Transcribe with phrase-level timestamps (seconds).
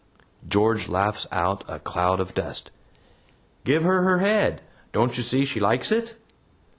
[0.49, 2.71] George laughs out of a cloud of dust.
[3.65, 4.59] "Give her her head;
[4.93, 6.15] don't you see she likes it?"